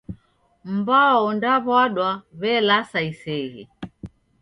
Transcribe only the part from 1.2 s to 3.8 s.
ondaw'adwa w'elasa iseghe.